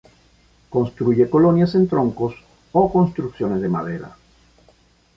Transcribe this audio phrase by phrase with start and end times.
[0.75, 2.33] Construye colonias en troncos
[2.71, 4.15] o construcciones de madera.